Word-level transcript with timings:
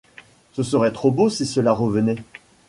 Ce 0.53 0.63
serait 0.63 0.91
trop 0.93 1.11
beau 1.11 1.29
si 1.29 1.45
cela 1.45 1.73
revenait. 1.73 2.17